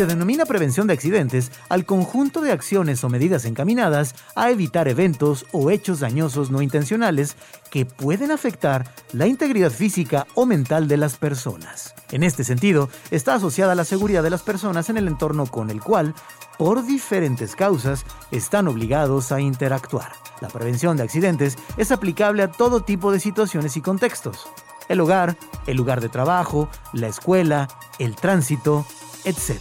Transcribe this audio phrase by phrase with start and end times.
[0.00, 5.44] Se denomina prevención de accidentes al conjunto de acciones o medidas encaminadas a evitar eventos
[5.52, 7.36] o hechos dañosos no intencionales
[7.70, 11.94] que pueden afectar la integridad física o mental de las personas.
[12.12, 15.68] En este sentido, está asociada a la seguridad de las personas en el entorno con
[15.68, 16.14] el cual,
[16.56, 20.12] por diferentes causas, están obligados a interactuar.
[20.40, 24.48] La prevención de accidentes es aplicable a todo tipo de situaciones y contextos.
[24.88, 25.36] El hogar,
[25.66, 28.86] el lugar de trabajo, la escuela, el tránsito,
[29.24, 29.60] etc.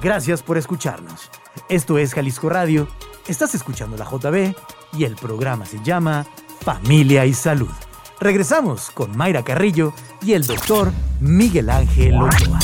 [0.00, 1.30] Gracias por escucharnos.
[1.68, 2.88] Esto es Jalisco Radio,
[3.26, 4.54] estás escuchando la JB
[4.92, 6.26] y el programa se llama
[6.60, 7.70] Familia y Salud.
[8.20, 12.58] Regresamos con Mayra Carrillo y el doctor Miguel Ángel Ochoa.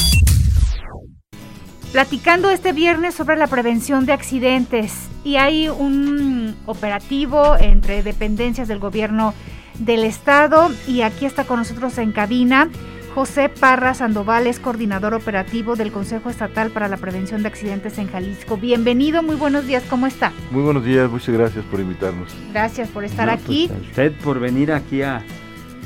[1.92, 8.78] Platicando este viernes sobre la prevención de accidentes y hay un operativo entre dependencias del
[8.78, 9.34] gobierno
[9.78, 12.70] del estado y aquí está con nosotros en cabina
[13.14, 18.08] José Parra Sandoval es coordinador operativo del Consejo Estatal para la Prevención de Accidentes en
[18.08, 18.56] Jalisco.
[18.56, 20.32] Bienvenido, muy buenos días, ¿cómo está?
[20.50, 22.34] Muy buenos días, muchas gracias por invitarnos.
[22.52, 23.68] Gracias por estar aquí.
[23.68, 25.22] Pues usted por venir aquí a,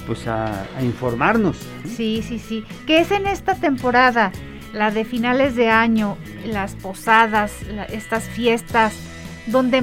[0.07, 1.57] pues a, informarnos.
[1.85, 2.65] Sí, sí, sí.
[2.87, 4.31] ¿Qué es en esta temporada?
[4.73, 7.53] La de finales de año, las posadas,
[7.91, 8.95] estas fiestas,
[9.47, 9.83] donde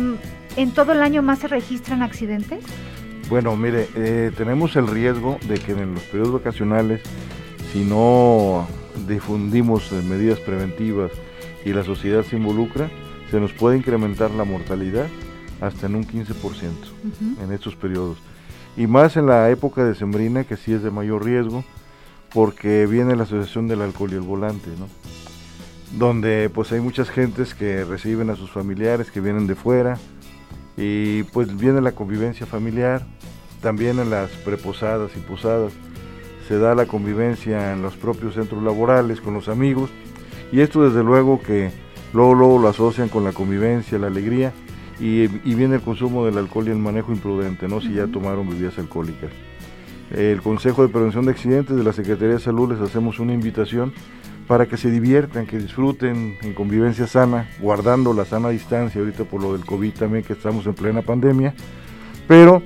[0.55, 2.63] en todo el año más se registran accidentes?
[3.29, 7.01] Bueno, mire, eh, tenemos el riesgo de que en los periodos vacacionales
[7.73, 8.67] si no
[9.07, 11.11] difundimos medidas preventivas
[11.65, 12.91] y la sociedad se involucra,
[13.31, 15.07] se nos puede incrementar la mortalidad
[15.59, 16.69] hasta en un 15%
[17.43, 18.19] en estos periodos.
[18.77, 21.63] Y más en la época de sembrina, que sí es de mayor riesgo,
[22.31, 24.87] porque viene la asociación del alcohol y el volante, ¿no?
[25.97, 29.97] donde pues hay muchas gentes que reciben a sus familiares que vienen de fuera
[30.77, 33.05] y pues viene la convivencia familiar,
[33.61, 35.73] también en las preposadas y posadas
[36.53, 39.89] se da la convivencia en los propios centros laborales, con los amigos,
[40.51, 41.71] y esto desde luego que
[42.13, 44.53] luego, luego lo asocian con la convivencia, la alegría,
[44.99, 47.81] y, viene el consumo del alcohol y el manejo imprudente, ¿no?
[47.81, 49.31] Si ya tomaron bebidas alcohólicas.
[50.11, 53.91] El Consejo de Prevención de Accidentes de la Secretaría de Salud les hacemos una invitación
[54.47, 59.41] para que se diviertan, que disfruten en convivencia sana, guardando la sana distancia, ahorita por
[59.41, 61.55] lo del COVID también que estamos en plena pandemia,
[62.27, 62.61] pero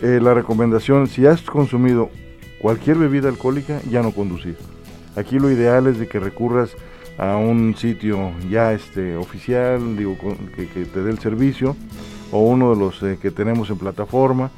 [0.00, 2.08] eh, la recomendación, si has consumido
[2.66, 4.56] cualquier bebida alcohólica, ya no conducir.
[5.14, 6.72] Aquí lo ideal es de que recurras
[7.16, 11.76] a un sitio ya este oficial, digo, que, te dé el servicio,
[12.32, 14.50] o uno de los eh, que tenemos en plataforma,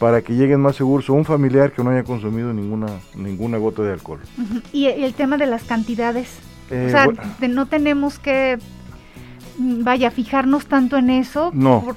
[0.00, 3.84] para que lleguen más seguros o un familiar que no haya consumido ninguna, ninguna gota
[3.84, 4.18] de alcohol.
[4.72, 6.40] ¿Y el tema de las cantidades?
[6.68, 7.06] o eh, sea,
[7.48, 8.58] no tenemos que
[9.58, 11.52] mm, vaya, fijarnos tanto en eso.
[11.54, 11.94] No.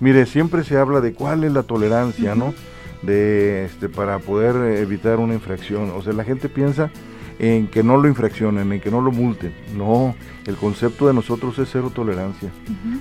[0.00, 2.54] Mire, siempre se habla de cuál es la tolerancia, ¿no?
[3.04, 5.90] De este, para poder evitar una infracción.
[5.90, 6.90] O sea, la gente piensa
[7.38, 9.52] en que no lo infraccionen, en que no lo multen.
[9.76, 10.14] No,
[10.46, 12.50] el concepto de nosotros es cero tolerancia.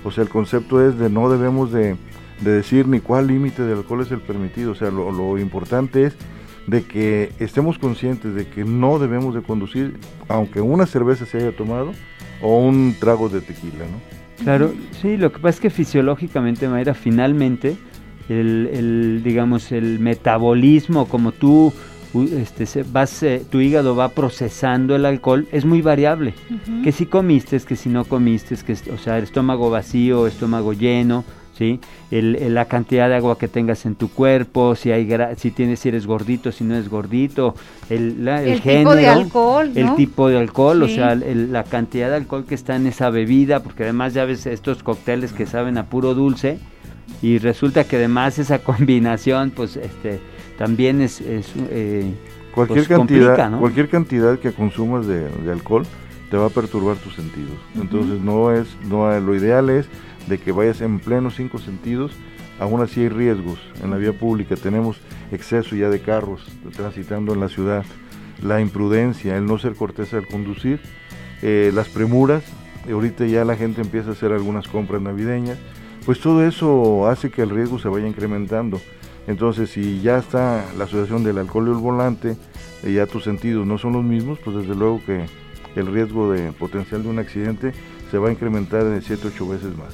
[0.03, 1.95] O sea, el concepto es de no debemos de,
[2.41, 4.71] decir ni cuál límite de alcohol es el permitido.
[4.71, 6.15] O sea, lo, importante es
[6.67, 9.97] de que estemos conscientes de que no debemos de conducir,
[10.29, 11.91] aunque una cerveza se haya tomado
[12.41, 14.13] o un trago de tequila, ¿no?
[14.43, 17.77] Claro, sí, lo que pasa es que fisiológicamente, Mayra, finalmente
[18.29, 21.73] el, digamos, el metabolismo, como tú
[22.21, 26.33] este, vas, eh, tu hígado va procesando el alcohol, es muy variable.
[26.83, 31.23] Que si comiste, que si no comiste, que, o sea, el estómago vacío, estómago lleno,
[31.57, 31.79] ¿sí?
[32.11, 35.89] El, la cantidad de agua que tengas en tu cuerpo, si hay si tienes si
[35.89, 37.55] eres gordito, si no eres gordito,
[37.89, 42.45] el, el, tipo de alcohol, el tipo de alcohol, o sea, la cantidad de alcohol
[42.45, 46.13] que está en esa bebida, porque además ya ves estos cócteles que saben a puro
[46.13, 46.59] dulce,
[47.21, 50.19] y resulta que además esa combinación pues este
[50.57, 52.13] también es, eh,
[52.53, 55.85] cualquier pues, cantidad cualquier cantidad que consumas de, alcohol
[56.29, 57.57] te va a perturbar tus sentidos.
[57.75, 59.87] Entonces no es no lo ideal es
[60.27, 62.11] de que vayas en plenos cinco sentidos
[62.59, 64.55] aún así hay riesgos en la vía pública.
[64.55, 64.97] Tenemos
[65.31, 66.45] exceso ya de carros
[66.75, 67.85] transitando en la ciudad.
[68.41, 70.79] La imprudencia el no ser cortés al conducir
[71.41, 72.43] eh, las premuras
[72.91, 75.57] ahorita ya la gente empieza a hacer algunas compras navideñas
[76.05, 78.81] pues todo eso hace que el riesgo se vaya incrementando.
[79.27, 82.37] Entonces, si ya está la asociación del alcohol y el volante,
[82.83, 85.25] y ya tus sentidos no son los mismos, pues desde luego que
[85.75, 87.73] el riesgo de potencial de un accidente
[88.11, 89.93] se va a incrementar de 7, 8 veces más.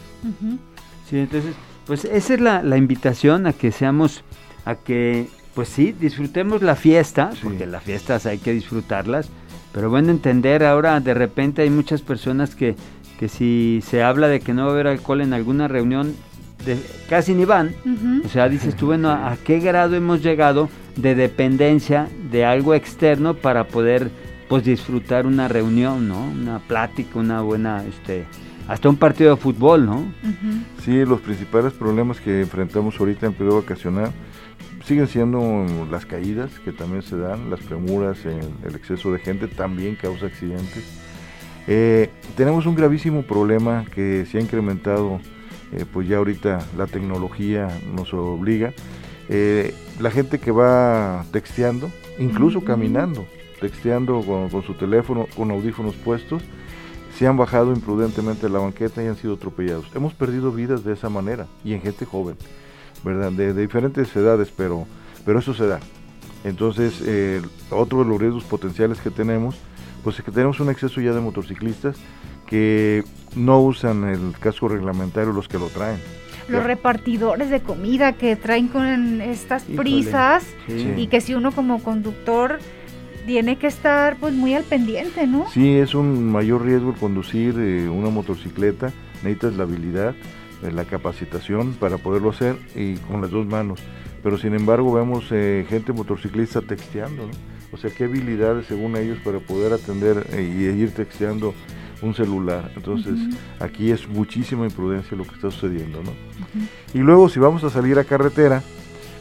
[1.10, 4.24] Sí, entonces, pues esa es la, invitación a que seamos,
[4.66, 9.30] a que, pues sí, disfrutemos la fiesta, porque las fiestas hay que disfrutarlas,
[9.72, 12.76] pero bueno, entender ahora de repente hay muchas personas que
[13.19, 16.16] que si se habla de que no va a haber alcohol en alguna reunión,
[16.66, 16.77] de,
[17.10, 17.75] casi ni van.
[18.24, 23.33] O sea, dices tú, bueno, ¿a qué grado hemos llegado de dependencia de algo externo
[23.33, 24.10] para poder
[24.48, 26.24] pues disfrutar una reunión, ¿no?
[26.24, 28.24] Una plática, una buena, este,
[28.69, 30.06] hasta un partido de fútbol, ¿no?
[30.86, 34.13] Sí, los principales problemas que enfrentamos ahorita en periodo vacacional
[34.86, 39.50] siguen siendo las caídas que también se dan, las premuras, el, el exceso de gente
[39.50, 40.99] también causa accidentes.
[41.71, 45.19] Eh, tenemos un gravísimo problema que se ha incrementado,
[45.71, 48.74] eh, pues ya ahorita la tecnología nos obliga.
[49.30, 53.27] Eh, la gente que va texteando, incluso caminando,
[53.62, 56.42] texteando con, con su teléfono, con audífonos puestos,
[57.16, 59.86] se han bajado imprudentemente de la banqueta y han sido atropellados.
[59.94, 62.36] Hemos perdido vidas de esa manera y en gente joven,
[63.04, 63.31] ¿verdad?
[63.31, 64.88] De, de diferentes edades, pero,
[65.24, 65.80] pero eso se da.
[66.44, 69.56] Entonces, eh, otro de los riesgos potenciales que tenemos,
[70.04, 71.98] pues es que tenemos un exceso ya de motociclistas
[72.48, 73.04] que
[73.36, 76.00] no usan el casco reglamentario los que lo traen.
[76.48, 76.68] Los Ya.
[76.68, 79.78] repartidores de comida que traen con estas Híjole.
[79.78, 80.94] prisas Sí.
[80.98, 82.57] y que si uno como conductor
[83.28, 85.48] tiene que estar pues muy al pendiente, ¿no?
[85.51, 88.92] Sí, es un mayor riesgo el conducir eh, una motocicleta,
[89.22, 90.16] necesitas la habilidad,
[90.63, 93.80] eh, la capacitación para poderlo hacer y con las dos manos.
[94.24, 97.31] Pero sin embargo vemos eh, gente motociclista texteando, ¿no?
[97.71, 101.54] O sea, qué habilidades según ellos para poder atender eh, y ir texteando
[102.01, 102.71] un celular.
[102.75, 103.16] Entonces,
[103.60, 106.12] aquí es muchísima imprudencia lo que está sucediendo, ¿no?
[106.94, 108.63] Y luego si vamos a salir a carretera,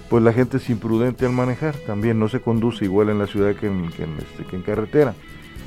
[0.09, 3.55] pues la gente es imprudente al manejar, también no se conduce igual en la ciudad
[3.55, 5.15] que en, que en, este, que en carretera.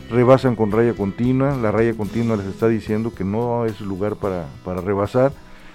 [0.10, 4.48] Rebasan con raya continua, la raya continua les está diciendo que no es lugar para,
[4.66, 5.32] para rebasar,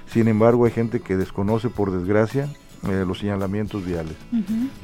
[0.07, 2.49] sin embargo hay gente que desconoce por desgracia
[2.89, 4.15] eh, los señalamientos viales.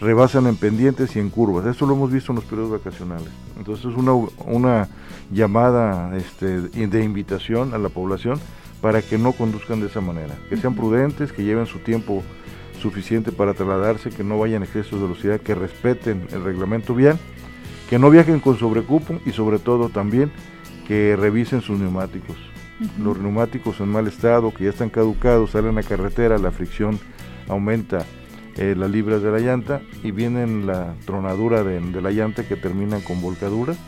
[0.00, 3.28] Rebasan en pendientes y en curvas, esto lo hemos visto en los periodos vacacionales.
[3.56, 4.12] Entonces es una,
[4.46, 4.88] una
[5.30, 8.40] llamada este, de invitación a la población
[8.80, 12.22] para que no conduzcan de esa manera, que sean prudentes, que lleven su tiempo
[12.80, 17.18] suficiente para trasladarse, que no vayan a excesos de velocidad, que respeten el reglamento vial,
[17.88, 20.32] que no viajen con sobrecupo y sobre todo también
[20.88, 22.36] que revisen sus neumáticos.
[22.98, 26.98] Los neumáticos en mal estado, que ya están caducados, salen a carretera, la fricción
[27.52, 28.04] aumenta
[28.56, 32.56] eh, las libras de la llanta y vienen la tronadura de, de la llanta que
[32.56, 33.78] terminan con volcaduras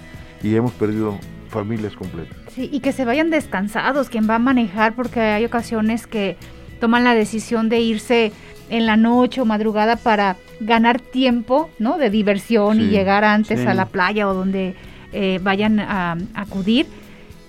[0.43, 1.19] y hemos perdido
[1.49, 2.37] familias completas.
[2.55, 6.37] Sí, y que se vayan descansados quien va a manejar, porque hay ocasiones que
[6.81, 8.33] toman la decisión de irse
[8.71, 11.99] en la noche o madrugada para ganar tiempo, ¿no?
[11.99, 13.67] De diversión y llegar antes sí.
[13.67, 14.75] a la playa o donde
[15.13, 16.87] eh, vayan a, a acudir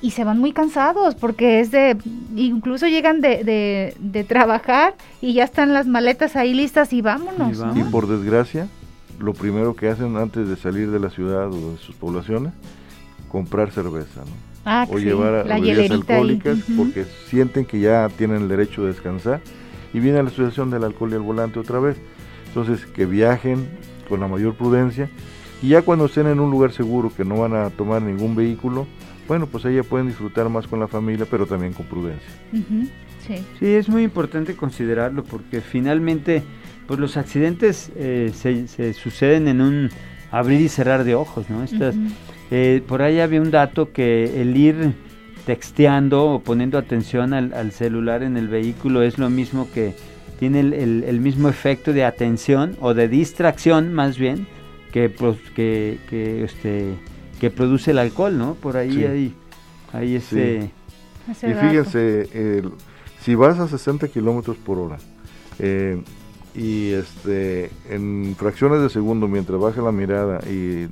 [0.06, 1.98] y se van muy cansados porque es de,
[2.36, 7.50] incluso llegan de, de- de trabajar y ya están las maletas ahí listas y vámonos.
[7.58, 7.66] Y ¿no?
[7.66, 7.78] vamos.
[7.78, 8.68] Y por desgracia,
[9.20, 12.54] lo primero que hacen antes de salir de la ciudad o de sus poblaciones,
[13.30, 14.32] comprar cerveza, ¿no?
[14.64, 18.82] Ah, o sí, llevar a la bebidas alcohólicas porque sienten que ya tienen el derecho
[18.84, 19.42] de descansar
[19.94, 21.98] y viene la asociación del alcohol y el volante otra vez.
[22.48, 23.68] Entonces, que viajen
[24.08, 25.10] con la mayor prudencia
[25.64, 28.86] y ya cuando estén en un lugar seguro que no van a tomar ningún vehículo,
[29.28, 32.30] bueno, pues ahí ya pueden disfrutar más con la familia, pero también con prudencia.
[33.28, 33.44] Sí.
[33.60, 36.44] Sí, es muy importante considerarlo porque finalmente
[36.88, 39.90] pues los accidentes eh, se, se suceden en un
[40.32, 41.64] abrir y cerrar de ojos, ¿no?
[41.64, 41.96] Estas,
[42.52, 44.94] eh, por ahí había un dato que el ir
[45.46, 49.94] texteando o poniendo atención al, al celular en el vehículo es lo mismo que
[50.40, 54.48] tiene el, el- el mismo efecto de atención o de distracción más bien
[54.92, 56.94] que, pro- que, que, este,
[57.40, 58.56] que produce el alcohol, ¿no?
[58.56, 59.06] Por ahí Sí.
[59.06, 59.34] hay,
[59.94, 60.72] hay ese...
[61.30, 61.68] Ese Y dato.
[61.68, 62.62] fíjense,
[63.22, 64.98] si vas a 60 kilómetros por hora
[65.58, 66.00] eh,
[66.54, 70.88] y este, en fracciones de segundo, mientras baja la mirada y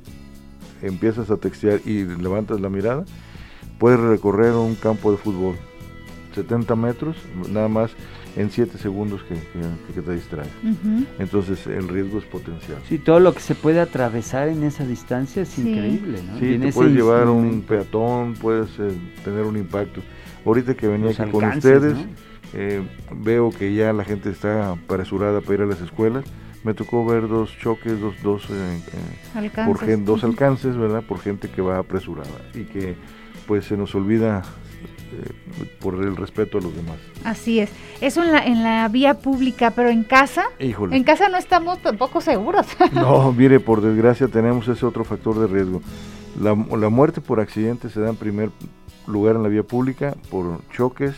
[0.82, 3.04] empiezas a textear y levantas la mirada,
[3.78, 5.54] puedes recorrer un campo de fútbol
[6.34, 7.16] 70 metros,
[7.50, 7.92] nada más
[8.36, 10.48] en 7 segundos que, que- que te distraes.
[10.62, 11.04] Ujú.
[11.18, 12.78] Entonces el riesgo es potencial.
[12.88, 15.62] Sí, todo lo que se puede atravesar en esa distancia es Sí.
[15.70, 16.38] increíble, ¿no?
[16.38, 18.90] Sí, te puedes llevar un peatón, puedes eh,
[19.24, 20.00] tener un impacto.
[20.44, 22.04] Ahorita que venía los aquí con alcances, ustedes, ¿no?
[22.54, 22.82] eh,
[23.16, 26.24] veo que ya la gente está apresurada para ir a las escuelas.
[26.64, 29.66] Me tocó ver dos choques, dos, dos, eh, eh, Alcances.
[29.76, 31.02] por gen- dos alcances, ¿verdad?
[31.02, 32.94] Por gente que va apresurada y que
[33.46, 34.42] pues se nos olvida
[35.80, 36.96] por el respeto a los demás.
[37.24, 37.70] Así es.
[38.00, 40.96] Eso en la, en la vía pública, pero en casa, Híjole.
[40.96, 42.66] en casa no estamos tampoco seguros.
[42.92, 45.82] No, mire, por desgracia tenemos ese otro factor de riesgo.
[46.40, 48.50] La, la muerte por accidente se da en primer
[49.06, 51.14] lugar en la vía pública por choques,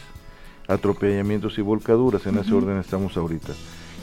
[0.69, 2.27] atropellamientos y volcaduras.
[2.27, 3.53] En ese orden estamos ahorita.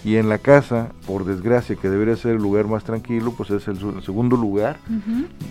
[0.05, 3.67] Y en la casa, por desgracia, que debería ser el lugar más tranquilo, pues es
[3.69, 4.77] el, segundo lugar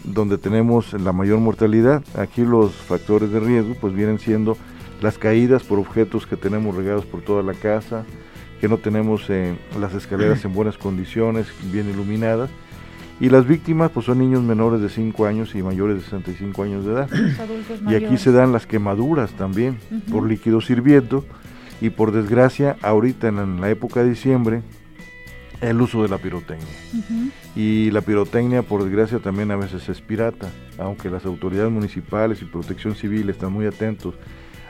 [0.04, 2.02] donde tenemos la mayor mortalidad.
[2.18, 4.58] Aquí los factores de riesgo pues vienen siendo
[5.00, 8.04] las caídas por objetos que tenemos regados por toda la casa,
[8.60, 12.50] que no tenemos eh, las escaleras en buenas condiciones, bien iluminadas.
[13.20, 16.84] Y las víctimas pues son niños menores de 5 años y mayores de 65 años
[16.84, 17.08] de edad.
[17.88, 19.78] Y aquí se dan las quemaduras también
[20.10, 21.24] por líquidos hirviendo
[21.82, 24.62] y por desgracia ahorita en la época de diciembre
[25.60, 26.68] el uso de la pirotecnia.
[27.56, 30.48] Y la pirotecnia, por desgracia, también a veces es pirata,
[30.78, 34.14] aunque las autoridades municipales y protección civil están muy atentos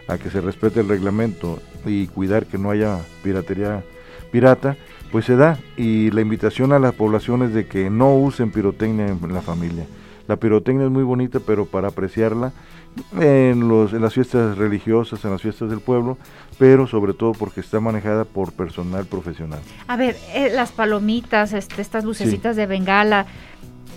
[0.08, 3.84] a que se respete el reglamento y cuidar que no haya piratería
[4.30, 4.78] pirata,
[5.10, 5.58] pues se da.
[5.76, 9.84] Y la invitación a las poblaciones de que no usen pirotecnia en la familia.
[10.28, 12.54] La pirotecnia es muy bonita, pero para apreciarla
[13.18, 16.18] en, los, en las fiestas religiosas, en las fiestas del pueblo,
[16.58, 19.60] pero sobre todo porque está manejada por personal profesional.
[19.88, 23.26] A ver, eh, las palomitas, este, estas lucecitas de bengala,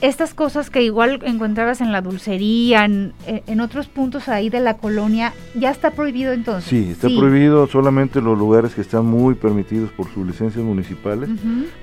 [0.01, 4.77] estas cosas que igual encontrabas en la dulcería, en, en, otros puntos ahí de la
[4.77, 6.69] colonia, ¿ya está prohibido entonces?
[6.69, 11.29] Sí, está prohibido solamente los lugares que están muy permitidos por sus licencias municipales,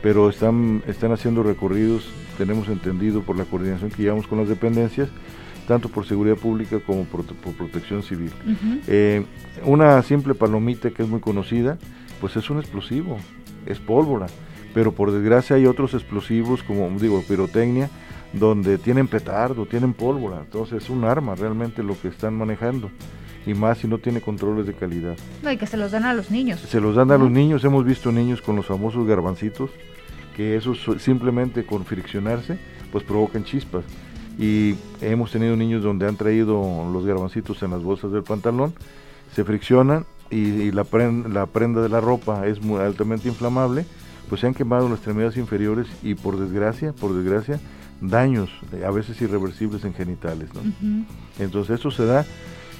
[0.02, 2.04] pero están, están haciendo recorridos,
[2.36, 5.08] tenemos entendido por la coordinación que llevamos con las dependencias,
[5.66, 8.30] tanto por seguridad pública como por, protección civil.
[8.86, 9.24] Eh,
[9.64, 11.78] una simple palomita que es muy conocida,
[12.20, 13.18] pues es un explosivo,
[13.66, 14.26] es pólvora,
[14.74, 17.90] pero por desgracia hay otros explosivos como digo, pirotecnia,
[18.32, 22.90] donde tienen petardo, tienen pólvora, entonces es un arma realmente lo que están manejando
[23.44, 25.16] y más si no tiene controles de calidad.
[25.42, 26.60] No, y que se los dan a los niños.
[26.60, 29.70] Se los dan a los niños, hemos visto niños con los famosos garbancitos,
[30.36, 32.58] que esos simplemente con friccionarse,
[32.90, 33.84] pues provocan chispas
[34.38, 38.74] y hemos tenido niños donde han traído los garbancitos en las bolsas del pantalón,
[39.34, 40.86] se friccionan y, la,
[41.30, 43.84] la, prenda de la ropa es muy altamente inflamable,
[44.28, 47.60] pues se han quemado las extremidades inferiores y por desgracia, por desgracia,
[48.00, 50.48] daños eh, a veces irreversibles en genitales.
[51.38, 52.26] Entonces eso se da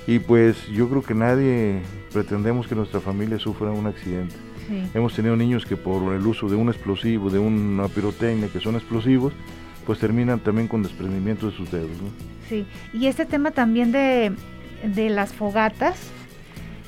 [0.06, 1.82] y pues yo creo que nadie
[2.12, 4.34] pretendemos que nuestra familia sufra un accidente.
[4.94, 8.74] Hemos tenido niños que por el uso de un explosivo, de una pirotecnia, que son
[8.76, 9.34] explosivos,
[9.86, 11.90] pues terminan también con desprendimiento de sus dedos.
[11.90, 12.08] ¿no?
[12.48, 14.32] Sí, y este tema también de,
[15.10, 15.96] las fogatas,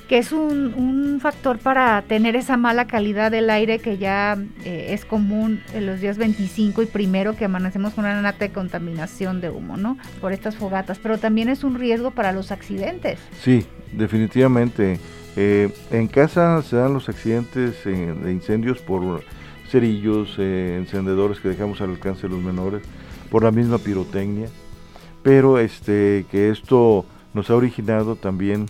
[0.08, 5.06] que es un, factor para tener esa mala calidad del aire que ya eh, es
[5.06, 9.48] común en los días 25 y primero que amanecemos con una nata de contaminación de
[9.48, 9.96] humo, ¿no?
[10.20, 13.18] Por estas fogatas, pero también es un riesgo para los accidentes.
[13.40, 14.98] Sí, definitivamente.
[15.36, 19.24] Eh, en casa se dan los accidentes eh, de incendios por
[19.68, 22.82] cerillos, eh, encendedores que dejamos al alcance de los menores,
[23.30, 24.48] por la misma pirotecnia,
[25.22, 28.66] pero este, que esto nos ha originado también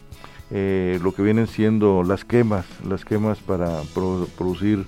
[0.51, 3.83] eh, lo que vienen siendo las quemas, las quemas para
[4.37, 4.87] producir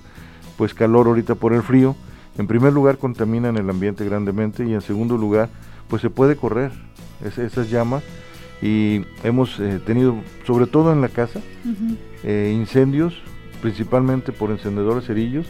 [0.57, 1.95] pues calor ahorita por el frío.
[2.37, 5.49] En primer lugar contaminan el ambiente grandemente y en segundo lugar
[5.87, 6.71] pues se puede correr
[7.23, 8.03] esas llamas
[8.61, 11.41] y hemos eh, tenido sobre todo en la casa
[12.23, 13.21] incendios
[13.61, 15.47] principalmente por encendedores cerillos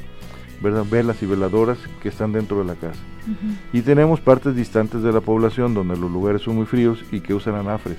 [0.62, 0.86] ¿verdad?
[0.90, 3.00] velas y veladoras que están dentro de la casa.
[3.74, 7.34] Y tenemos partes distantes de la población donde los lugares son muy fríos y que
[7.34, 7.98] usan anafres.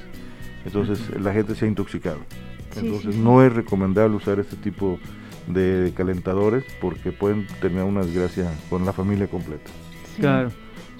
[0.65, 2.19] Entonces la gente se ha intoxicado.
[2.77, 4.99] Entonces no es recomendable usar este tipo
[5.47, 9.71] de calentadores porque pueden tener una desgracia con la familia completa.
[10.19, 10.51] Claro.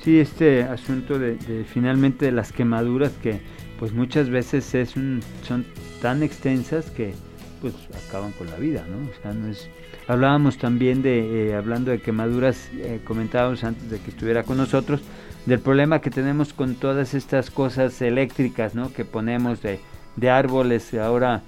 [0.03, 1.37] Sí, este asunto de,
[1.71, 3.41] finalmente de las quemaduras que
[3.79, 5.65] pues muchas veces es un, son
[6.01, 7.15] tan extensas que
[7.61, 7.75] pues
[8.07, 8.99] acaban con la vida, ¿no?
[9.11, 9.69] O sea, no es
[10.09, 15.03] Hablábamos también de, eh, hablando de quemaduras, eh, comentábamos antes de que estuviera con nosotros,
[15.45, 18.91] del problema que tenemos con todas estas cosas eléctricas, ¿no?
[18.91, 19.81] Que ponemos de,
[20.17, 21.43] de árboles, ahora,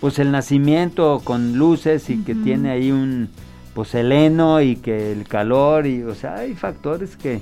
[0.00, 3.28] pues el nacimiento con luces y que tiene ahí un,
[3.74, 7.40] pues el heno y que el calor y, o sea, hay factores que...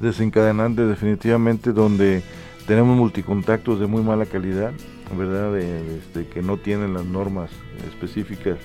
[0.00, 2.22] Desencadenantes definitivamente donde
[2.66, 4.72] tenemos multicontactos de muy mala calidad,
[5.14, 5.52] ¿verdad?
[5.52, 7.50] De, este, que no tienen las normas
[7.86, 8.56] específicas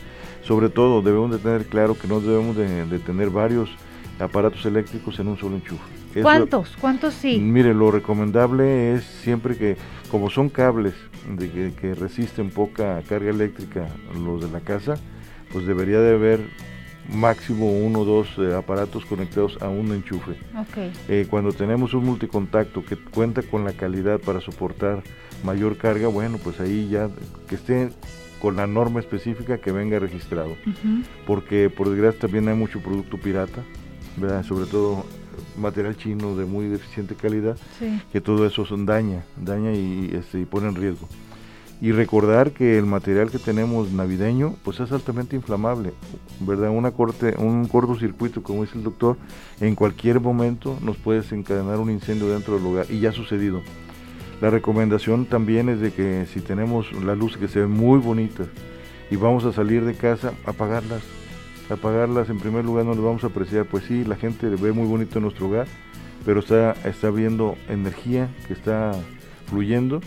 [0.48, 3.70] sobre todo debemos de tener claro que no debemos de, tener varios
[4.18, 6.22] aparatos eléctricos en un solo enchufe.
[6.22, 6.76] ¿Cuántos?
[6.80, 7.38] ¿Cuántos sí?
[7.38, 9.76] Mire, lo recomendable es siempre que,
[10.10, 10.94] como son cables
[11.30, 14.96] de que, resisten poca carga eléctrica los de la casa,
[15.52, 16.40] pues debería de haber
[17.14, 20.32] máximo uno o dos eh, aparatos conectados a un enchufe.
[20.70, 20.92] Okay.
[21.08, 25.04] Eh, cuando tenemos un multicontacto que cuenta con la calidad para soportar
[25.44, 27.10] mayor carga, bueno, pues ahí ya
[27.48, 27.92] que esté
[28.42, 30.56] con la norma específica que venga registrado.
[31.26, 33.64] Porque por desgracia también hay mucho producto pirata,
[34.18, 34.44] ¿verdad?
[34.44, 35.06] sobre todo
[35.58, 37.58] material chino de muy deficiente calidad,
[38.12, 41.08] que todo eso son daña, daña y, este, y pone en riesgo.
[41.80, 45.94] y recordar que el material que tenemos navideño pues es altamente inflamable,
[46.40, 46.72] ¿verdad?
[46.72, 49.16] Una corte, un cortocircuito, como dice el doctor,
[49.60, 53.62] en cualquier momento nos puede desencadenar un incendio dentro del hogar y ya ha sucedido.
[54.42, 58.48] La recomendación también es de que si tenemos las luces que se ven muy bonitas
[59.10, 61.02] y vamos a salir de casa, apagarlas.
[61.70, 64.88] Apagarlas en primer lugar no les vamos a apreciar, pues sí, la gente ve muy
[64.88, 65.68] bonito nuestro hogar,
[66.26, 68.94] pero está, está viendo energía que está
[69.48, 70.02] fluyendo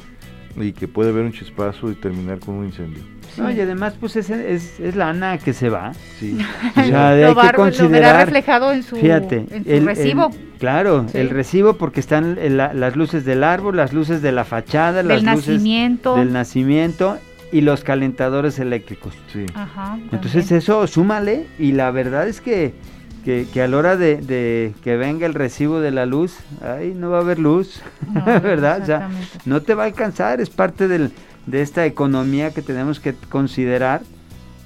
[0.56, 3.02] y que puede haber un chispazo y terminar con un incendio.
[3.38, 5.92] No, y además, pues es, es, es lana que se va.
[6.18, 6.36] Sí.
[6.76, 8.26] O sea, hay Lo que lo verá considerar.
[8.26, 11.18] reflejado en su, Fíjate, en su el- recibo el- claro, Sí.
[11.18, 15.02] el recibo porque están el- la- las luces del árbol, las luces de la fachada,
[15.04, 16.16] las del luces nacimiento.
[16.16, 17.18] del nacimiento
[17.52, 19.14] y los calentadores eléctricos.
[19.32, 19.46] Sí.
[19.54, 20.58] Ajá, Entonces también.
[20.58, 22.74] eso súmale y la verdad es que,
[23.24, 26.94] que, que a la hora de, de que venga el recibo de la luz, ahí
[26.94, 28.80] no va a haber luz, No, ¿verdad?
[28.82, 29.10] O sea,
[29.44, 31.12] no te va a alcanzar, es parte del,
[31.46, 34.02] de esta economía que tenemos que considerar,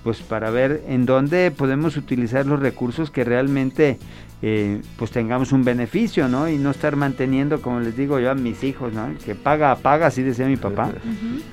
[0.02, 3.98] pues para ver en dónde podemos utilizar los recursos que realmente
[4.42, 6.48] eh, pues tengamos un beneficio, ¿no?
[6.48, 9.08] Y no estar manteniendo, como les digo yo a mis hijos, ¿no?
[9.24, 10.90] Que paga, paga, así decía mi papá.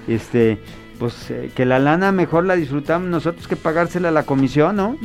[0.08, 0.60] Este,
[1.02, 4.98] pues eh, que la lana mejor la disfrutamos nosotros que pagársela a la comisión, ¿no?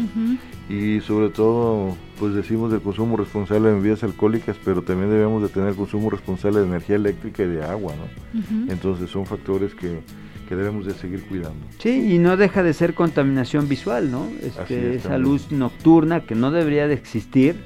[0.69, 5.49] Y sobre todo, pues decimos del consumo responsable de bebidas alcohólicas, pero también debemos de
[5.49, 8.71] tener consumo responsable de energía eléctrica y de agua, ¿no?
[8.71, 10.03] Entonces son factores que,
[10.47, 11.67] que debemos de seguir cuidando.
[11.79, 14.29] Sí, y no deja de ser contaminación visual, ¿no?
[14.43, 15.23] Este, es, esa también.
[15.33, 17.57] luz nocturna que no debería de existir,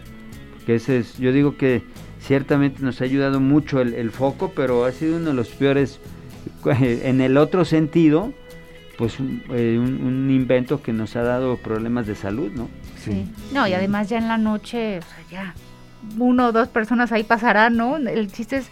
[0.67, 1.83] que ese es, yo digo que
[2.21, 5.99] ciertamente nos ha ayudado mucho el, el foco, pero ha sido uno de los peores,
[6.67, 8.33] en el otro sentido,
[8.99, 12.69] pues un, eh, un- un invento que nos ha dado problemas de salud, ¿no?
[13.03, 13.27] Sí.
[13.53, 15.55] No, y además ya en la noche, o sea, ya
[16.19, 17.97] uno o dos personas ahí pasarán, ¿no?
[17.97, 18.69] El chiste es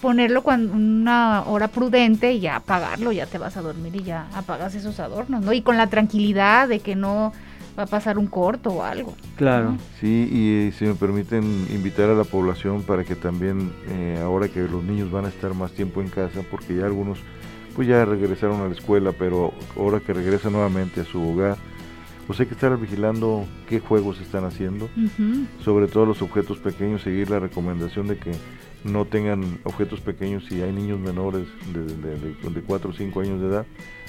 [0.00, 4.26] ponerlo cuando una hora prudente y ya apagarlo, ya te vas a dormir y ya
[4.34, 5.52] apagas esos adornos, ¿no?
[5.52, 7.32] Y con la tranquilidad de que no
[7.78, 9.14] va a pasar un corto o algo.
[9.36, 9.76] Claro.
[10.00, 14.62] Sí, y si me permiten invitar a la población para que también, eh, ahora que
[14.62, 17.20] los niños van a estar más tiempo en casa, porque ya algunos
[17.76, 21.56] pues ya regresaron a la escuela, pero ahora que regresan nuevamente a su hogar,
[22.26, 24.90] pues hay que estar vigilando qué juegos están haciendo,
[25.64, 28.32] sobre todo los objetos pequeños, seguir la recomendación de que
[28.82, 33.20] no tengan objetos pequeños si hay niños menores de, de, de, de 4 o 5
[33.20, 33.66] años de edad,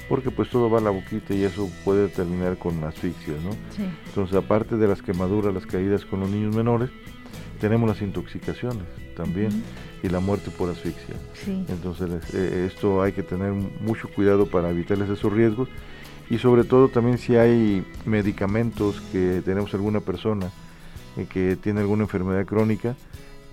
[0.09, 3.51] porque pues todo va a la boquita y eso puede terminar con asfixias, ¿no?
[3.75, 3.87] Sí.
[4.07, 6.89] Entonces, aparte de las quemaduras, las caídas con los niños menores,
[7.61, 8.83] tenemos las intoxicaciones
[9.15, 9.63] también
[10.01, 11.15] y la muerte por asfixia.
[11.33, 11.63] Sí.
[11.69, 15.69] Entonces, eh, esto hay que tener mucho cuidado para evitarles esos riesgos
[16.29, 20.49] y sobre todo también si hay medicamentos que tenemos alguna persona
[21.17, 22.95] eh, que tiene alguna enfermedad crónica,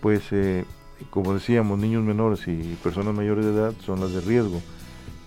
[0.00, 0.64] pues eh,
[1.10, 4.62] como decíamos, niños menores y personas mayores de edad son las de riesgo.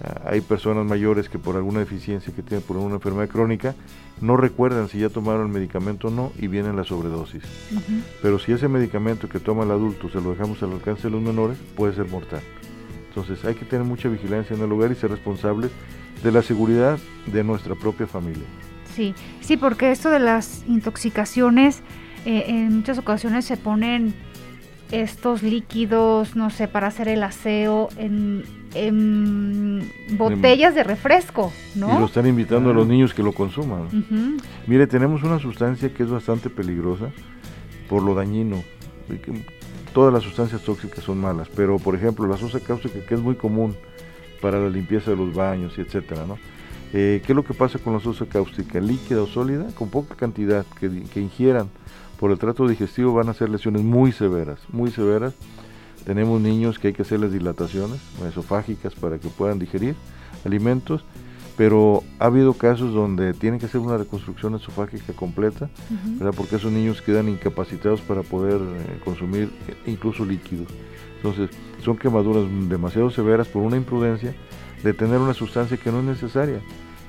[0.03, 3.75] Ah, hay personas mayores que por alguna deficiencia que tienen por una enfermedad crónica
[4.21, 7.43] no recuerdan si ya tomaron el medicamento o no y vienen la sobredosis.
[8.21, 11.21] Pero si ese medicamento que toma el adulto se lo dejamos al alcance de los
[11.21, 12.41] menores, puede ser mortal.
[13.09, 15.71] Entonces hay que tener mucha vigilancia en el hogar y ser responsables
[16.23, 18.43] de la seguridad de nuestra propia familia.
[18.95, 21.81] Sí, sí, porque esto de las intoxicaciones,
[22.25, 24.13] eh, en muchas ocasiones se ponen
[24.91, 31.87] estos líquidos, no sé, para hacer el aseo en, en botellas de refresco, Y lo
[31.87, 32.05] ¿no?
[32.05, 33.83] están invitando a los niños que lo consuman.
[33.87, 37.11] Ujú, Mire, tenemos una sustancia que es bastante peligrosa
[37.87, 38.63] por lo dañino.
[39.93, 43.35] Todas las sustancias tóxicas son malas, pero por ejemplo la sosa cáustica que es muy
[43.35, 43.75] común
[44.41, 46.37] para la limpieza de los baños y etcétera, ¿no?
[46.93, 48.79] Eh, ¿Qué es lo que pasa con la sosa cáustica?
[48.79, 51.69] Líquida o sólida, con poca cantidad que, que ingieran
[52.19, 55.33] por el trato digestivo van a ser lesiones muy severas, muy severas.
[56.05, 59.95] Tenemos niños que hay que hacerles dilataciones esofágicas para que puedan digerir
[60.45, 61.03] alimentos,
[61.55, 66.19] pero ha habido casos donde tienen que hacer una reconstrucción esofágica completa, ujú.
[66.19, 66.33] ¿verdad?
[66.35, 69.51] porque esos niños quedan incapacitados para poder eh, consumir
[69.85, 70.67] incluso líquidos.
[71.17, 71.49] Entonces,
[71.83, 74.33] son quemaduras demasiado severas por una imprudencia
[74.83, 76.59] de tener una sustancia que no es necesaria.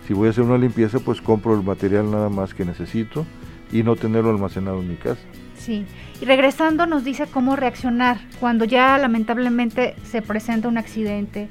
[0.07, 3.27] Si voy a hacer una limpieza, pues compro el material nada más que necesito
[3.73, 5.21] y no tenerlo almacenado en mi casa.
[5.57, 5.85] Sí,
[6.21, 11.49] y regresando nos dice cómo reaccionar cuando ya lamentablemente se presenta un accidente,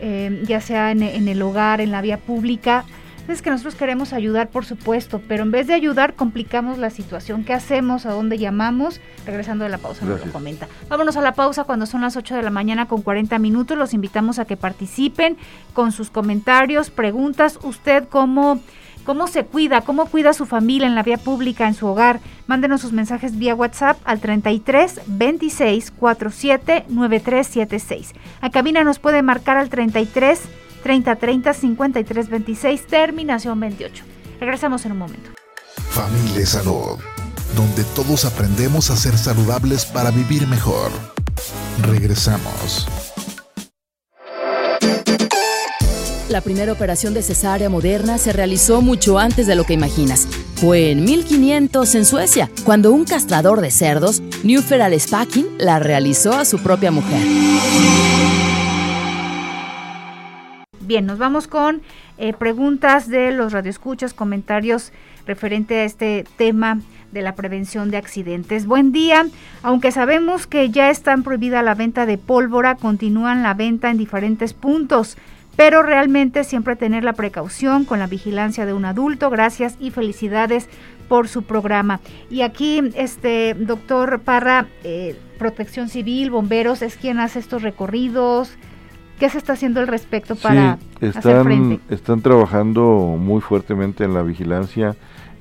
[0.00, 2.84] eh, ya sea en, en el hogar, en la vía pública.
[3.28, 7.42] Es que nosotros queremos ayudar, por supuesto, pero en vez de ayudar complicamos la situación.
[7.44, 8.06] ¿Qué hacemos?
[8.06, 9.00] ¿A dónde llamamos?
[9.26, 10.32] Regresando de la pausa nos lo Gracias.
[10.32, 10.68] comenta.
[10.88, 13.76] Vámonos a la pausa cuando son las 8 de la mañana con 40 minutos.
[13.76, 15.36] Los invitamos a que participen
[15.74, 17.58] con sus comentarios, preguntas.
[17.62, 18.60] ¿Usted cómo
[19.04, 19.82] ¿Cómo se cuida?
[19.82, 22.18] ¿Cómo cuida a su familia en la vía pública, en su hogar?
[22.48, 28.12] Mándenos sus mensajes vía WhatsApp al 33 26 47 9376.
[28.40, 30.40] A cabina nos puede marcar al 33
[30.86, 34.04] 3030 5326, terminación 28.
[34.38, 35.30] Regresamos en un momento.
[35.90, 36.96] Familia y Salud,
[37.56, 40.92] donde todos aprendemos a ser saludables para vivir mejor.
[41.82, 42.86] Regresamos.
[46.28, 50.28] La primera operación de cesárea moderna se realizó mucho antes de lo que imaginas.
[50.54, 56.44] Fue en 1500 en Suecia, cuando un castrador de cerdos, Newferal Spacking, la realizó a
[56.44, 57.22] su propia mujer.
[60.86, 61.82] Bien, nos vamos con
[62.16, 64.92] eh, preguntas de los radioescuchas, comentarios
[65.26, 66.78] referente a este tema
[67.10, 68.66] de la prevención de accidentes.
[68.66, 69.26] Buen día,
[69.64, 74.54] aunque sabemos que ya están prohibida la venta de pólvora, continúan la venta en diferentes
[74.54, 75.16] puntos
[75.56, 79.30] pero realmente siempre tener la precaución con la vigilancia de un adulto.
[79.30, 80.68] Gracias y felicidades
[81.08, 82.00] por su programa.
[82.28, 88.54] Y aquí, este doctor Parra, eh, Protección Civil, Bomberos, es quien hace estos recorridos.
[89.18, 91.94] ¿Qué se está haciendo al respecto para están, hacer frente?
[91.94, 94.94] Están trabajando muy fuertemente en la vigilancia,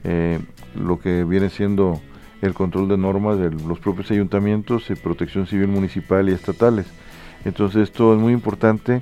[0.03, 0.39] eh,
[0.75, 2.01] lo que viene siendo
[2.41, 6.85] el control de normas de los propios ayuntamientos, de protección civil municipal y estatales.
[7.43, 9.01] Entonces esto es muy importante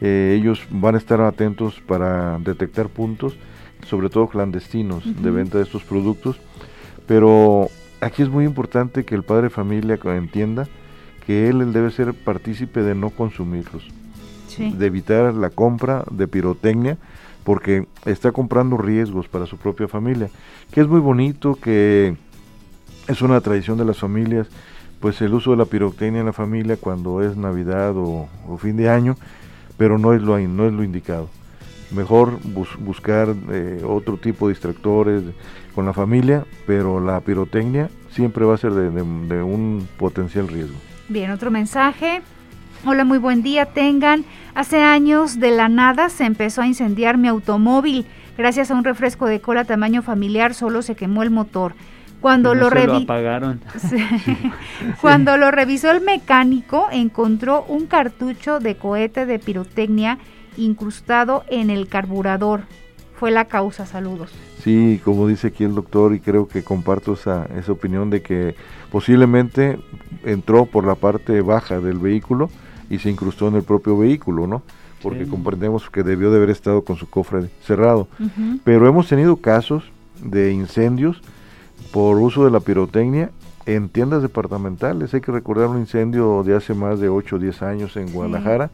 [0.00, 3.36] eh, ellos van a estar atentos para detectar puntos,
[3.86, 6.38] sobre todo clandestinos, de venta de estos productos.
[7.06, 7.68] Pero
[8.00, 10.68] aquí es muy importante que el padre de familia entienda
[11.26, 13.88] que él, debe ser partícipe de no consumirlos,
[14.58, 16.98] de evitar la compra de pirotecnia,
[17.44, 20.28] porque está comprando riesgos para su propia familia,
[20.70, 22.16] que es muy bonito, que
[23.06, 24.48] es una tradición de las familias,
[25.00, 28.90] pues el uso de la pirotecnia en la familia cuando es Navidad o fin de
[28.90, 29.16] año,
[29.78, 31.30] pero no es lo, no es lo indicado.
[31.90, 32.38] Mejor
[32.80, 35.22] buscar eh, otro tipo de distractores
[35.74, 40.76] con la familia, pero la pirotecnia siempre va a ser de, de un potencial riesgo.
[41.08, 42.20] Bien, otro mensaje.
[42.84, 43.66] Hola, muy buen día.
[43.66, 48.06] Tengan, hace años de la nada se empezó a incendiar mi automóvil.
[48.36, 51.74] Gracias a un refresco de cola tamaño familiar solo se quemó el motor.
[52.20, 53.60] Cuando lo, apagaron.
[55.00, 60.18] Cuando lo revisó el mecánico, encontró un cartucho de cohete de pirotecnia
[60.56, 62.62] incrustado en el carburador.
[63.16, 64.32] Fue la causa, saludos.
[64.62, 68.54] Sí, como dice aquí el doctor, y creo que comparto esa, esa opinión de que
[68.90, 69.78] posiblemente
[70.24, 72.50] entró por la parte baja del vehículo
[72.90, 74.62] y se incrustó en el propio vehículo, ¿no?
[75.02, 78.08] Porque comprendemos que debió de haber estado con su cofre cerrado.
[78.64, 79.84] Pero hemos tenido casos
[80.22, 81.22] de incendios
[81.92, 83.30] por uso de la pirotecnia
[83.66, 85.14] en tiendas departamentales.
[85.14, 88.70] Hay que recordar un incendio de hace más de 8 o 10 años en Guadalajara,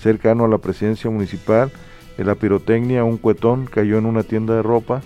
[0.00, 1.72] cercano a la presidencia municipal.
[2.16, 5.02] En la pirotecnia, un cuetón cayó en una tienda de ropa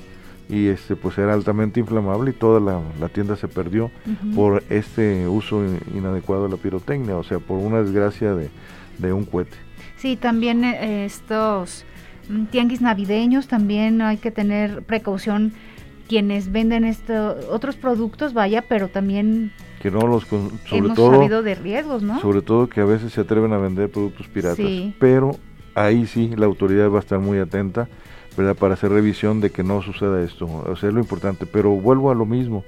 [0.51, 3.91] y este pues era altamente inflamable y toda la, tienda se perdió
[4.35, 5.63] por este uso
[5.95, 9.57] inadecuado de la pirotecnia, o sea, por una desgracia de, un cohete.
[9.97, 11.85] Sí, también eh, estos
[12.29, 15.53] mm, tianguis navideños también hay que tener precaución
[16.09, 21.43] quienes venden esto, otros productos, vaya, pero también que no los sobre hemos todo sabido
[21.43, 22.21] de riesgos, ¿no?
[22.21, 24.67] Sobre todo que a veces se atreven a vender productos piratas,
[24.99, 25.37] pero
[25.75, 27.89] ahí sí la autoridad va a estar muy atenta,
[28.37, 28.57] ¿verdad?
[28.57, 32.11] Para hacer revisión de que no suceda esto, o sea, es lo importante, pero vuelvo
[32.11, 32.65] a lo mismo,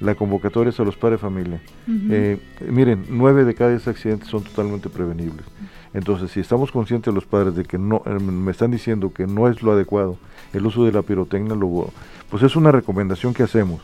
[0.00, 1.60] la convocatoria es a los padres de familia.
[1.88, 5.46] Eh, miren, nueve de cada diez accidentes son totalmente prevenibles.
[5.94, 9.48] Entonces, si estamos conscientes los padres de que no, eh, me están diciendo que no
[9.48, 10.16] es lo adecuado
[10.52, 11.56] el uso de la pirotecnia,
[12.30, 13.80] pues es una recomendación que hacemos.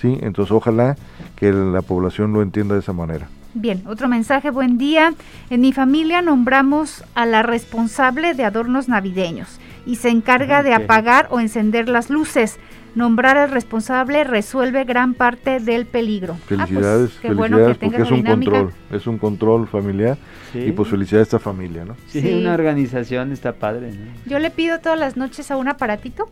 [0.00, 0.18] ¿sí?
[0.22, 0.96] Entonces, ojalá
[1.36, 3.28] que la población lo entienda de esa manera.
[3.54, 5.12] Bien, otro mensaje, buen día.
[5.50, 11.28] En mi familia nombramos a la responsable de adornos navideños y se encarga de apagar
[11.30, 12.58] o encender las luces.
[12.94, 16.34] Nombrar al responsable resuelve gran parte del peligro.
[16.46, 20.18] Felicidades, ah, pues, felicidades porque es un control, es un control familiar
[20.54, 21.96] y pues felicidades a esta familia, ¿no?
[22.08, 23.92] Sí, una organización está padre.
[24.26, 26.28] Yo le pido todas las noches a un aparatito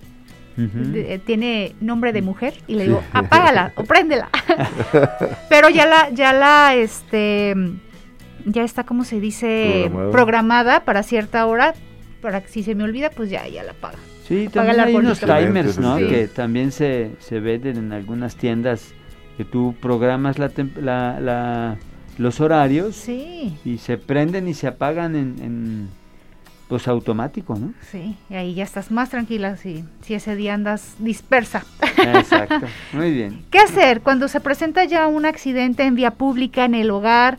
[0.61, 4.28] eh, tiene nombre de mujer y le digo apágala o préndela
[5.48, 7.54] pero ya la ya la este
[8.44, 11.74] ya está como se dice programada para cierta hora
[12.20, 15.20] para que si se me olvida pues ya ya la apaga Sí, también hay unos
[15.20, 15.96] timers, ¿no?
[15.96, 18.92] Que también se, se venden en algunas tiendas
[19.38, 20.50] que tú programas la,
[21.18, 21.78] la,
[22.18, 23.57] los horarios sí.
[23.64, 25.88] y se prenden y se apagan en,
[26.68, 27.72] pues automático, ¿no?
[27.90, 31.64] Sí, y ahí ya estás más tranquila si, si ese día andas dispersa.
[31.96, 33.44] Exacto, muy bien.
[33.50, 37.38] ¿Qué hacer cuando se presenta ya un accidente en vía pública, en el hogar?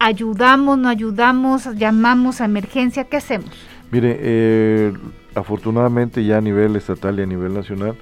[0.00, 3.04] ¿Ayudamos, no ayudamos, llamamos a emergencia?
[3.04, 3.50] ¿Qué hacemos?
[3.94, 4.92] Mire, eh,
[5.36, 7.94] afortunadamente ya a nivel estatal y a nivel nacional,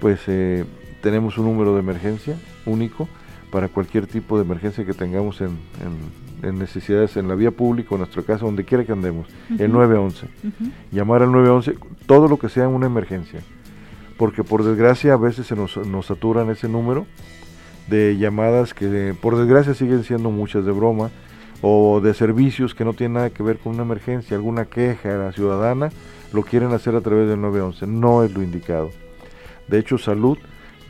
[0.00, 0.64] pues eh,
[1.02, 3.06] tenemos un número de emergencia único
[3.50, 5.58] para cualquier tipo de emergencia que tengamos en,
[6.42, 10.26] en necesidades en la vía pública, en nuestra casa, donde quiera que andemos, el 911.
[10.90, 11.74] Llamar al 911,
[12.06, 13.40] todo lo que sea una emergencia.
[14.16, 17.06] Porque por desgracia a veces se nos, nos saturan ese número
[17.88, 21.10] de llamadas que por desgracia siguen siendo muchas de broma
[21.62, 25.90] o de servicios que no tienen nada que ver con una emergencia, alguna queja ciudadana,
[26.32, 27.86] lo quieren hacer a través del 911.
[27.86, 28.90] No es lo indicado.
[29.68, 30.38] De hecho, salud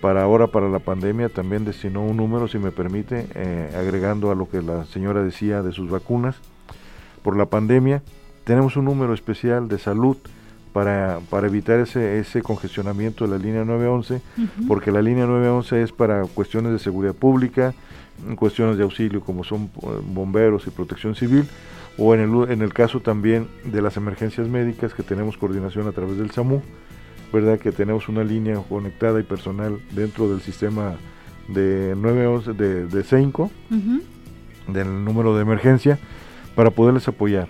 [0.00, 4.35] para ahora, para la pandemia, también destinó un número, si me permite, eh, agregando a
[4.35, 6.37] lo que la señora decía de sus vacunas.
[7.22, 8.02] Por la pandemia,
[8.44, 10.16] tenemos un número especial de salud
[10.72, 14.20] para, para evitar ese, ese congestionamiento de la línea 911,
[14.68, 17.74] porque la línea 911 es para cuestiones de seguridad pública,
[18.37, 21.44] cuestiones de auxilio como son eh, bomberos y protección civil,
[21.98, 25.92] o en el, en el caso también de las emergencias médicas que tenemos coordinación a
[25.92, 26.62] través del SAMU
[27.33, 27.59] ¿verdad?
[27.59, 30.96] Que tenemos una línea conectada y personal dentro del sistema
[31.48, 33.50] de 911 de, de CENCO,
[34.68, 35.98] del número de emergencia,
[36.55, 37.48] para poderles apoyar.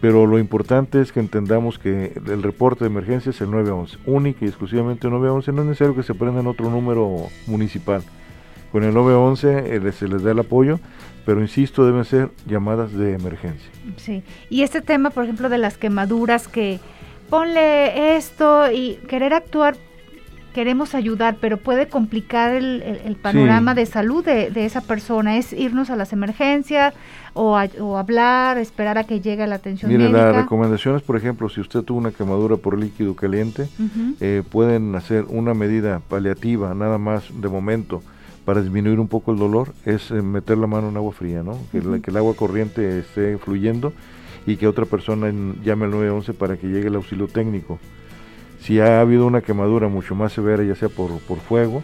[0.00, 4.44] Pero lo importante es que entendamos que el reporte de emergencia es el 911, único
[4.44, 8.02] y exclusivamente 911, no es necesario que se prenda en otro número municipal.
[8.72, 10.78] Con el 911 eh, se les da el apoyo,
[11.24, 13.70] pero insisto, deben ser llamadas de emergencia.
[13.96, 16.80] Sí, y este tema, por ejemplo, de las quemaduras que
[17.28, 19.76] ponle esto y querer actuar,
[20.54, 25.36] queremos ayudar, pero puede complicar el, panorama de salud de, esa persona.
[25.36, 26.94] Es irnos a las emergencias
[27.34, 27.56] o,
[27.96, 31.98] hablar, esperar a que llegue la atención Mire, las recomendaciones, por ejemplo, si usted tuvo
[31.98, 33.68] una quemadura por líquido caliente,
[34.20, 38.02] eh, pueden hacer una medida paliativa, nada más de momento,
[38.48, 41.58] para disminuir un poco el dolor, es eh, meter la mano en agua fría, ¿no?
[41.70, 43.92] que el agua corriente esté fluyendo
[44.46, 45.30] y que otra persona
[45.62, 47.78] llame al 911 para que llegue el auxilio técnico.
[48.58, 51.82] Si ha habido una quemadura mucho más severa, ya sea por, por fuego,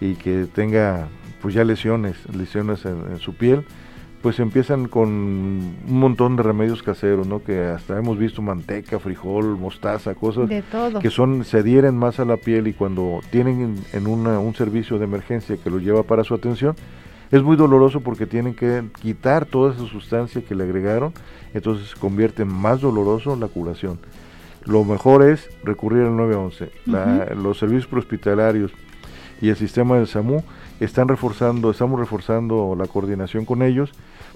[0.00, 1.08] y que tenga
[1.42, 3.66] pues ya lesiones, lesiones en, su piel,
[4.22, 7.42] pues empiezan con un montón de remedios caseros, ¿no?
[7.42, 10.48] Que hasta hemos visto manteca, frijol, mostaza, cosas
[11.00, 15.04] que son se adhieren más a la piel y cuando tienen en, un servicio de
[15.04, 16.74] emergencia que lo lleva para su atención,
[17.30, 21.12] es muy doloroso porque tienen que quitar toda esa sustancia que le agregaron
[21.56, 23.98] entonces convierte en más doloroso la curación.
[24.64, 27.34] Lo mejor es recurrir al 911.
[27.36, 28.72] los servicios prehospitalarios
[29.40, 30.42] y el sistema del SAMU
[30.80, 33.90] están reforzando, estamos reforzando la coordinación con ellos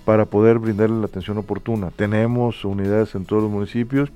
[0.04, 1.90] para poder brindarle la atención oportuna.
[1.90, 4.10] Tenemos unidades en todos los municipios,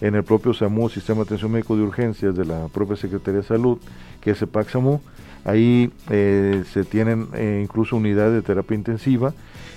[0.00, 3.46] en el propio SAMU, Sistema de Atención Médico de Urgencias de la propia Secretaría de
[3.46, 3.78] Salud,
[4.20, 5.00] que es EPAC SAMU.
[5.44, 9.34] Ahí eh, se tienen eh, incluso unidades de terapia intensiva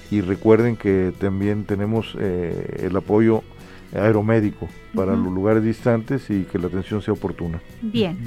[0.09, 3.43] y recuerden que también tenemos eh, el apoyo
[3.93, 7.59] aeromédico para los lugares distantes y que la atención sea oportuna.
[7.81, 8.17] Bien,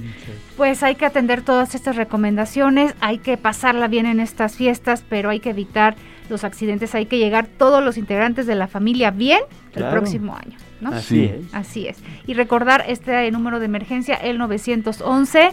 [0.56, 5.30] pues hay que atender todas estas recomendaciones, hay que pasarla bien en estas fiestas, pero
[5.30, 5.96] hay que evitar
[6.28, 9.40] los accidentes, hay que llegar todos los integrantes de la familia bien
[9.74, 10.56] el próximo año.
[10.80, 10.90] ¿no?
[10.90, 11.54] Así es.
[11.54, 11.98] Así es.
[12.26, 15.50] Y recordar este número de emergencia, el 911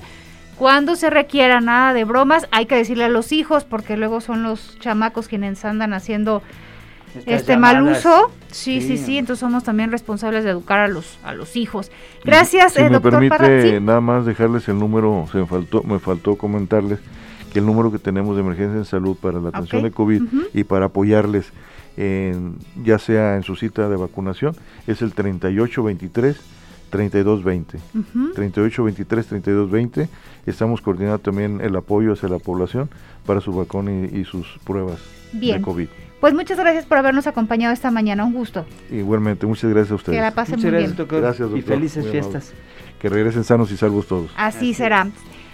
[0.57, 4.41] cuando se requiera nada de bromas, hay que decirle a los hijos, porque luego son
[4.41, 6.41] los chamacos quienes andan haciendo
[7.25, 8.31] este mal uso.
[8.51, 11.91] Sí, sí, sí, entonces somos también responsables de educar a los a los hijos.
[12.23, 16.35] Gracias, si eh, me permite nada más dejarles el número, se me faltó me faltó
[16.35, 16.99] comentarles
[17.51, 20.63] que el número que tenemos de emergencia en salud para la atención de COVID y
[20.63, 21.51] para apoyarles
[21.97, 26.37] en, ya sea en su cita de vacunación es el 3823
[26.89, 27.77] 3220.
[27.77, 30.09] Uh 3823 3220.
[30.45, 32.89] Estamos coordinando también el apoyo hacia la población
[33.25, 34.99] para su vacuna y, sus pruebas
[35.33, 35.89] de COVID.
[36.19, 38.65] Pues muchas gracias por habernos acompañado esta mañana, un gusto.
[38.91, 40.17] Igualmente, muchas gracias a ustedes.
[40.17, 40.95] Que la pasen muy bien.
[40.97, 42.53] Gracias, Y felices fiestas.
[42.99, 44.31] Que regresen sanos y salvos todos.
[44.35, 45.07] Así, será.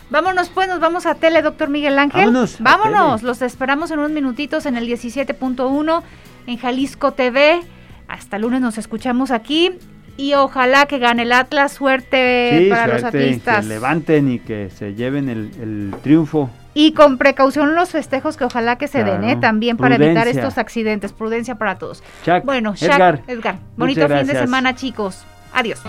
[0.10, 2.26] Vámonos pues, nos vamos a tele, doctor Miguel Ángel.
[2.26, 2.58] Vámonos.
[2.60, 6.04] Vámonos, los esperamos en unos minutitos en el 17.1
[6.48, 7.62] en Jalisco TV.
[8.08, 9.72] Hasta lunes nos escuchamos aquí
[10.18, 11.74] y ojalá que gane el Atlas.
[11.74, 13.66] Suerte para los atlistas.
[13.66, 16.50] Que levanten y que se lleven el, triunfo.
[16.74, 19.36] Y con precaución los festejos que ojalá que se den, ¿eh?
[19.36, 21.14] también para evitar estos accidentes.
[21.14, 22.04] Prudencia para todos.
[22.44, 25.24] bueno, Edgar, Edgar bonito fin de semana, chicos.
[25.54, 25.82] Adiós.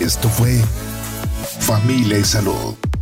[0.00, 0.60] Esto fue
[1.60, 2.74] Familia y Salud